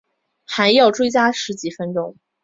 [0.47, 2.15] 还要还要追加十几分钟